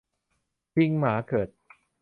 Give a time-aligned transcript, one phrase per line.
[0.73, 1.49] ชิงหมาเกิด